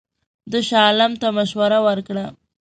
[0.51, 2.25] ده شاه عالم ته مشوره ورکړه.